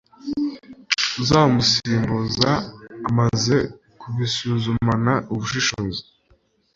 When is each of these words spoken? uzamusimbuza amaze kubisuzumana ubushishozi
uzamusimbuza 1.21 2.51
amaze 3.09 3.55
kubisuzumana 3.99 5.13
ubushishozi 5.33 6.03